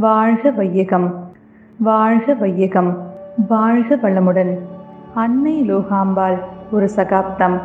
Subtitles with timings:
[0.00, 1.08] வாழ்க வையகம்
[1.78, 2.90] வாழ்க வையகம்
[3.48, 4.58] வாழ்க வளமுடன்.
[5.14, 6.38] அன்னை லோகாம்பாள்
[6.70, 7.60] ஒரு சகாப்தம்.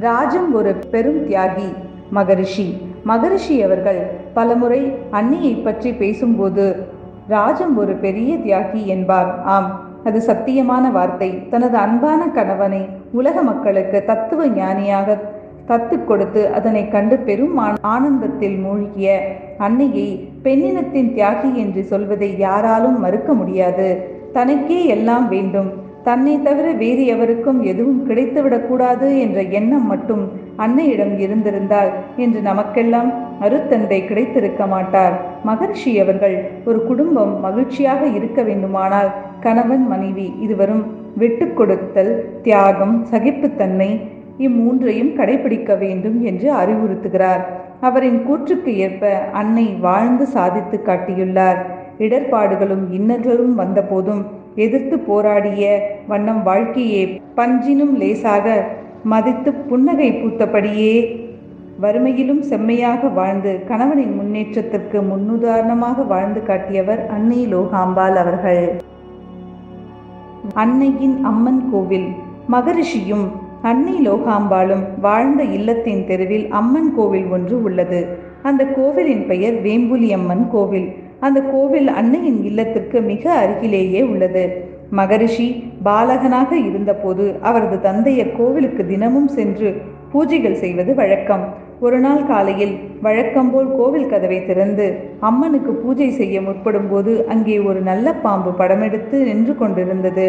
[0.00, 1.68] ராஜம் ஒரு பெரும் தியாகி
[2.10, 2.66] மகரிஷி.
[3.04, 4.00] மகரிஷி அவர்கள்
[4.34, 6.86] பலமுறை அன்னையை பற்றி பேசும்போது
[7.28, 9.80] ராஜம் ஒரு பெரிய தியாகி என்பார் ஆம்.
[10.04, 11.48] அது சத்தியமான வார்த்தை.
[11.48, 15.18] தனது அன்பான கணவனை உலக மக்களுக்கு தத்துவ ஞானியாக
[15.66, 17.56] தத்து கொடுத்து அதனை கண்டு பெரும்
[17.94, 19.16] ஆனந்தத்தில் மூழ்கிய
[19.58, 20.08] அன்னையை
[20.42, 23.88] பெண்ணினத்தின் தியாகி என்று சொல்வதை யாராலும் மறுக்க முடியாது.
[24.32, 25.70] தனக்கே எல்லாம் வேண்டும்.
[26.02, 30.24] தன்னை தவிர வேறு எவருக்கும் எதுவும் கிடைத்துவிடக்கூடாது என்ற எண்ணம் மட்டும்
[30.56, 35.14] அன்னையிடம் இருந்திருந்தால் என்று நமக்கெல்லாம் அருத்தந்தை கிடைத்திருக்க மாட்டார்.
[35.46, 40.84] மகர்ஷி அவர்கள் ஒரு குடும்பம் மகிழ்ச்சியாக இருக்க வேண்டுமானால் கணவன் மனைவி இருவரும்
[41.16, 43.90] விட்டு கொடுத்தல் தியாகம் சகிப்புத்தன்மை
[44.38, 47.42] இம்மூன்றையும் கடைபிடிக்க வேண்டும் என்று அறிவுறுத்துகிறார்.
[47.80, 51.60] அவரின் கூற்றுக்கு ஏற்ப அன்னை வாழ்ந்து சாதித்து காட்டியுள்ளார்.
[51.98, 54.22] இடர்பாடுகளும் இன்னல்களும் வந்தபோதும்
[54.54, 55.62] எதிர்த்து போராடிய
[56.08, 58.56] வண்ணம் வாழ்க்கையே பஞ்சினும் லேசாக
[59.02, 60.92] மதித்து புன்னகை பூத்தபடியே
[61.80, 68.64] வறுமையிலும் செம்மையாக வாழ்ந்து கணவனின் முன்னேற்றத்திற்கு முன்னுதாரணமாக வாழ்ந்து காட்டியவர் அன்னை லோகாம்பாள் அவர்கள்.
[70.54, 72.08] அன்னையின் அம்மன் கோவில்
[72.50, 73.26] மகரிஷியும்
[73.62, 78.06] அன்னை லோகாம்பாளும் வாழ்ந்த இல்லத்தின் தெருவில் அம்மன் கோவில் ஒன்று உள்ளது.
[78.42, 80.92] அந்த கோவிலின் பெயர் வேம்புலி அம்மன் கோவில்.
[81.20, 84.64] அந்த கோவில் அன்னையின் இல்லத்திற்கு மிக அருகிலேயே உள்ளது.
[84.90, 89.76] மகரிஷி பாலகனாக இருந்தபோது அவரது தந்தையர் கோவிலுக்கு தினமும் சென்று
[90.12, 91.54] பூஜைகள் செய்வது வழக்கம்.
[91.84, 92.72] ஒரு நாள் காலையில்
[93.04, 94.84] வழக்கம்போல் கோவில் கதவை திறந்து
[95.28, 100.26] அம்மனுக்கு பூஜை செய்ய முற்படும் போது அங்கே ஒரு நல்ல பாம்பு படமெடுத்து நின்று கொண்டிருந்தது.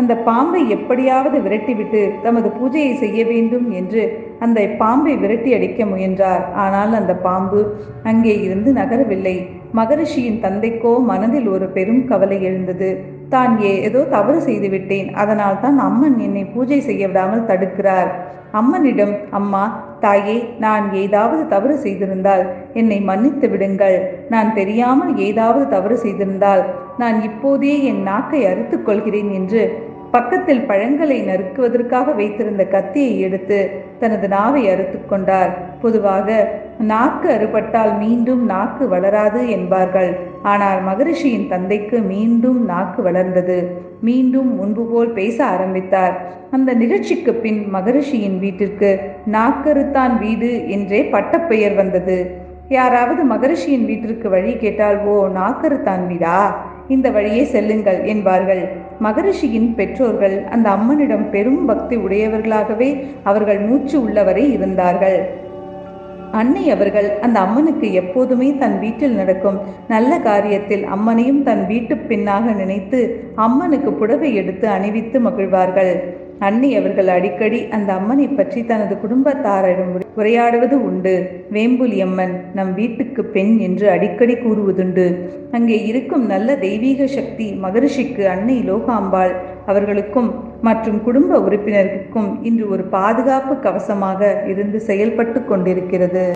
[0.00, 4.02] அந்த பாம்பை எப்படியாவது விரட்டிவிட்டு தமது பூஜையை செய்ய வேண்டும் என்று
[4.46, 6.42] அந்த பாம்பை விரட்டி அடிக்க முயன்றார்.
[6.64, 7.60] ஆனால் அந்த பாம்பு
[8.12, 9.36] அங்கே இருந்து நகரவில்லை.
[9.80, 12.90] மகரிஷியின் தந்தைக்கோ மனதில் ஒரு பெரும் கவலை எழுந்தது.
[13.34, 13.54] தான்
[13.88, 15.08] ஏதோ தவறு செய்து விட்டேன்.
[15.22, 18.10] அதனால் தான் அம்மன் என்னை பூஜை செய்ய விடாமல் தடுக்கிறார்.
[18.60, 19.62] அம்மனிடம் அம்மா
[20.00, 22.44] தாயே நான் ஏதாவது தவறு செய்திருந்தால்
[22.74, 23.98] என்னை மன்னித்து விடுங்கள்.
[24.28, 26.62] நான் தெரியாமல் ஏதாவது தவறு செய்திருந்தால்
[26.98, 29.62] நான் இப்போதே என் நாக்கை அறுத்துக் கொள்கிறேன் என்று
[30.10, 33.58] பக்கத்தில் பழங்களை நறுக்குவதற்காக வைத்திருந்த கத்தியை எடுத்து
[33.98, 35.52] தனது நாவை அறுத்து கொண்டார்.
[35.80, 36.28] பொதுவாக
[36.78, 40.10] நாக்கு அறுபட்டால் மீண்டும் நாக்கு வளராது என்பார்கள்.
[40.42, 43.58] ஆனால் மகரிஷியின் தந்தைக்கு மீண்டும் நாக்கு வளர்ந்தது.
[44.00, 46.14] மீண்டும் முன்பு போல் பேச ஆரம்பித்தார்.
[46.50, 48.90] அந்த நிகழ்ச்சிக்கு பின் மகரிஷியின் வீட்டிற்கு
[49.32, 52.46] நாக்கருத்தான் வீடு என்றே பட்டப்பெயர் வந்தது.
[52.68, 56.38] யாராவது மகரிஷியின் வீட்டிற்கு வழி கேட்டால் ஓ நாக்கருத்தான் வீடா?
[56.88, 58.62] இந்த வழியே செல்லுங்கள் என்பார்கள்.
[59.02, 62.88] மகரிஷியின் பெற்றோர்கள் அந்த அம்மனிடம் பெரும் பக்தி உடையவர்களாகவே
[63.22, 65.18] அவர்கள் மூச்சு உள்ளவரை இருந்தார்கள்.
[66.32, 73.00] அன்னை அவர்கள் அந்த அம்மனுக்கு எப்போதுமே தன் வீட்டில் நடக்கும் நல்ல காரியத்தில் அம்மனையும் தன் வீட்டு பின்னாக நினைத்து
[73.34, 75.92] அம்மனுக்கு புடவை எடுத்து அணிவித்து மகிழ்வார்கள்.
[76.46, 81.14] அன்னை அவர்கள் அடிக்கடி அந்த அம்மனை பற்றி தனது குடும்பத்தாரிடம் உரையாடுவது உண்டு.
[81.52, 85.06] வேம்புலி அம்மன் நம் வீட்டுக்கு பெண் என்று அடிக்கடி கூறுவதுண்டு.
[85.50, 89.34] அங்கே இருக்கும் நல்ல தெய்வீக சக்தி மகரிஷிக்கு அன்னை லோகாம்பாள்
[89.66, 90.30] அவர்களுக்கும்
[90.62, 96.32] மற்றும் குடும்ப உறுப்பினருக்கும் இன்று ஒரு பாதுகாப்பு கவசமாக இருந்து செயல்பட்டு கொண்டிருக்கிறது.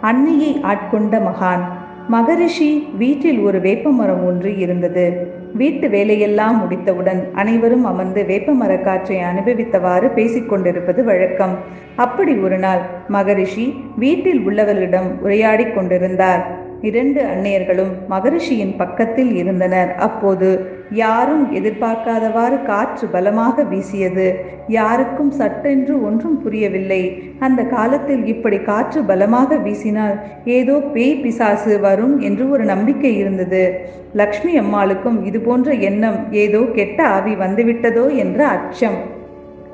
[0.00, 1.64] அன்னையை ஆட்கொண்ட மகான்.
[2.08, 5.06] மகரிஷி வீட்டில் ஒரு வேப்பமரம் ஒன்று இருந்தது.
[5.54, 11.58] வீட்டு வேலையெல்லாம் முடித்தவுடன் அனைவரும் அமர்ந்து வேப்ப காற்றை அனுபவித்தவாறு பேசிக்கொண்டிருப்பது வழக்கம்.
[11.96, 19.94] அப்படி ஒரு நாள் மகரிஷி வீட்டில் உள்ளவர்களிடம் உரையாடிக் கொண்டிருந்தார் இரண்டு அன்னையர்களும் மகரிஷியின் பக்கத்தில் இருந்தனர்.
[19.94, 24.44] அப்போது யாரும் எதிர்பார்க்காதவாறு காற்று பலமாக வீசியது.
[24.68, 27.22] யாருக்கும் சட்டென்று ஒன்றும் புரியவில்லை.
[27.38, 33.80] அந்த காலத்தில் இப்படி காற்று பலமாக வீசினால் ஏதோ பேய் பிசாசு வரும் என்று ஒரு நம்பிக்கை இருந்தது.
[34.14, 39.18] லக்ஷ்மி அம்மாளுக்கும் இதுபோன்ற எண்ணம் ஏதோ கெட்ட ஆவி வந்துவிட்டதோ என்ற அச்சம்.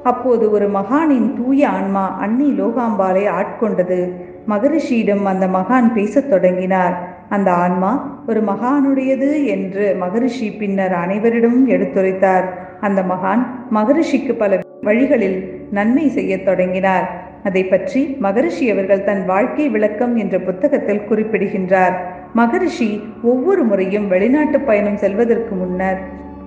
[0.03, 4.13] அப்போது ஒரு மகானின் தூய ஆன்மா அன்னி லோகாம்பாளை ஆட்கொண்டது.
[4.49, 7.16] மகரிஷியிடம் அந்த மகான் பேசத் தொடங்கினார்.
[7.29, 12.45] அந்த ஆன்மா ஒரு மகானுடையது என்று மகரிஷி பின்னர் அனைவரிடமும் எடுத்துரைத்தார்.
[12.81, 17.25] அந்த மகான் மகரிஷிக்கு பல வழிகளில் நன்மை செய்யத் தொடங்கினார்.
[17.45, 21.97] அதை பற்றி மகரிஷி அவர்கள் தன் வாழ்க்கை விளக்கம் என்ற புத்தகத்தில் குறிப்பிடுகின்றார்.
[22.33, 25.99] மகரிஷி ஒவ்வொரு முறையும் வெளிநாட்டு பயணம் செல்வதற்கு முன்னர்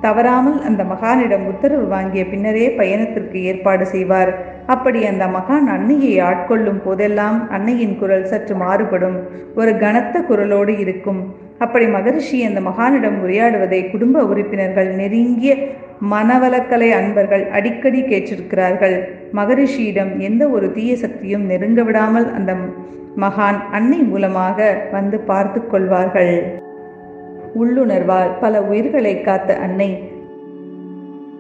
[0.02, 4.58] தவறாமல் அந்த மகானிடம் உத்தரவு வாங்கிய பின்னரே பயணத்திற்கு ஏற்பாடு செய்வார்.
[4.74, 9.18] அப்படி அந்த மகான் அன்னையை ஆட்கொள்ளும் போதெல்லாம் அன்னையின் குரல் சற்று மாறுபடும்.
[9.56, 11.22] ஒரு கனத்த குரலோடு இருக்கும்.
[11.58, 15.56] அப்படி மகரிஷி அந்த மகானிடம் உரையாடுவதை குடும்ப உறுப்பினர்கள் நெருங்கிய
[16.12, 18.96] மனவளக்கலை அன்பர்கள் அடிக்கடி கேட்டிருக்கிறார்கள்.
[19.34, 22.54] மகரிஷியிடம் எந்த ஒரு தீய சக்தியும் நெருங்க விடாமல் அந்த
[23.18, 26.34] மகான் அன்னை மூலமாக வந்து பார்த்து கொள்வார்கள்.
[27.62, 29.90] உள்ளுணர்வால் பல உயிர்களை காத்த அன்னை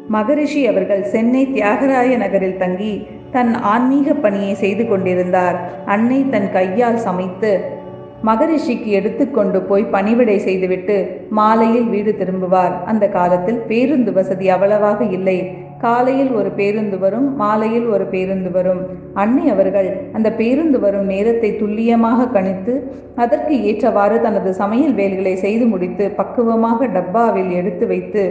[0.09, 2.93] மகரிஷி அவர்கள் சென்னை தியாகராய நகரில் தங்கி
[3.31, 5.57] தன் ஆன்மீக பணியை செய்து கொண்டிருந்தார்.
[5.85, 7.51] அன்னை தன் கையால் சமைத்து
[8.23, 10.95] மகரிஷிக்கு எடுத்துக்கொண்டு போய் பணிவிடை செய்துவிட்டு
[11.29, 12.75] மாலையில் வீடு திரும்புவார்.
[12.85, 15.37] அந்த காலத்தில் பேருந்து வசதி அவ்வளவாக இல்லை.
[15.83, 18.81] காலையில் ஒரு பேருந்து வரும் மாலையில் ஒரு பேருந்து வரும்.
[19.21, 22.73] அன்னை அவர்கள் அந்த பேருந்து வரும் நேரத்தை துல்லியமாக கணித்து
[23.23, 28.23] அதற்கு ஏற்றவாறு தனது சமையல் வேலைகளை செய்து முடித்து பக்குவமாக டப்பாவில் எடுத்து வைத்து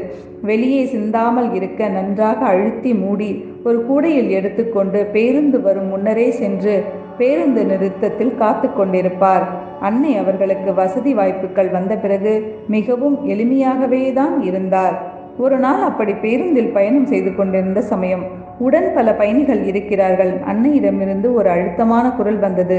[0.50, 3.30] வெளியே சிந்தாமல் இருக்க நன்றாக அழுத்தி மூடி
[3.68, 6.76] ஒரு கூடையில் எடுத்துக்கொண்டு பேருந்து வரும் முன்னரே சென்று
[7.20, 9.46] பேருந்து நிறுத்தத்தில் காத்து கொண்டிருப்பார்.
[9.88, 12.34] அன்னை அவர்களுக்கு வசதி வாய்ப்புகள் வந்த பிறகு
[12.76, 14.96] மிகவும் எளிமையாகவே தான் இருந்தார்.
[15.38, 18.24] ஒரு நாள் அப்படி பேருந்தில் பயணம் செய்து கொண்டிருந்த சமயம்
[18.58, 20.32] உடன் பல பயணிகள் இருக்கிறார்கள்.
[20.46, 22.78] அன்னையிடமிருந்து ஒரு அழுத்தமான குரல் வந்தது.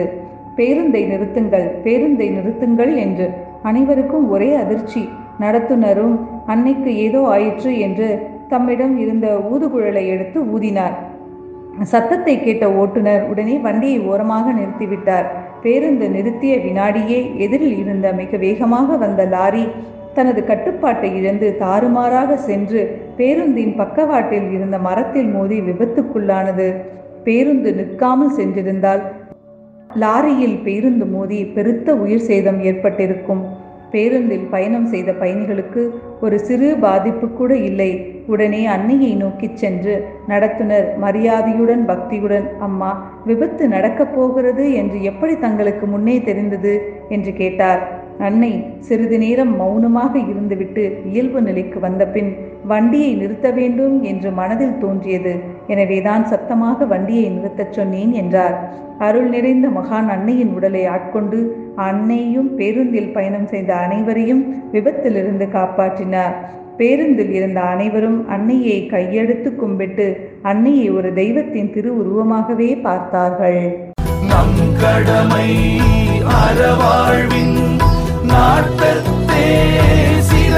[0.57, 3.27] பேருந்தை நிறுத்துங்கள் பேருந்தை நிறுத்துங்கள் என்று.
[3.63, 5.03] அனைவருக்கும் ஒரே அதிர்ச்சி.
[5.39, 6.15] நடத்துனரும்
[6.45, 8.07] அன்னைக்கு ஏதோ ஆயிற்று என்று
[8.49, 10.95] தம்மிடம் இருந்த ஊதுகுழலை எடுத்து ஊதினார்.
[11.83, 15.27] சத்தத்தை கேட்ட ஓட்டுநர் உடனே வண்டியை ஓரமாக நிறுத்திவிட்டார்.
[15.61, 19.63] பேருந்து நிறுத்திய வினாடியே எதிரில் இருந்த மிக வேகமாக வந்த லாரி
[20.13, 26.75] தனது கட்டுப்பாட்டை இழந்து தாறுமாறாக சென்று பேருந்தின் பக்கவாட்டில் இருந்த மரத்தில் மோதி விபத்துக்குள்ளானது.
[27.23, 29.01] பேருந்து நிற்காமல் சென்றிருந்தால்
[29.99, 33.67] லாரியில் பேருந்து மோதி பெருத்த உயிர் சேதம் ஏற்பட்டிருக்கும்.
[33.91, 35.89] பேருந்தில் பயணம் செய்த பயணிகளுக்கு
[36.21, 38.13] ஒரு சிறு பாதிப்பு கூட இல்லை.
[38.27, 46.21] உடனே அன்னையை நோக்கிச் சென்று நடத்துனர் மரியாதையுடன் பக்தியுடன் அம்மா விபத்து நடக்கப் போகிறது என்று எப்படி தங்களுக்கு முன்னே
[46.21, 46.93] தெரிந்தது?
[47.09, 47.98] என்று கேட்டார்.
[48.27, 52.31] அன்னை சிறிது நேரம் மௌனமாக இருந்துவிட்டு இயல்பு நிலைக்கு வந்த பின்
[52.67, 55.33] வண்டியை நிறுத்த வேண்டும் என்று மனதில் தோன்றியது.
[55.67, 58.55] எனவேதான் சத்தமாக வண்டியை நிறுத்தச் சொன்னேன் என்றார்.
[58.97, 61.39] அருள் நிறைந்த மகான் அன்னையின் உடலை ஆட்கொண்டு
[61.75, 66.35] அன்னையும் பேருந்தில் பயணம் செய்த அனைவரையும் விபத்திலிருந்து காப்பாற்றினார்.
[66.77, 70.07] பேருந்தில் இருந்த அனைவரும் அன்னையை கையெடுத்து கும்பிட்டு
[70.41, 73.61] அன்னையை ஒரு தெய்வத்தின் திரு உருவமாகவே பார்த்தார்கள்.
[74.27, 75.49] நம் கடமை
[76.41, 77.78] அறவாழ்வின்
[78.31, 79.45] நாட்டத்தே
[80.21, 80.55] சில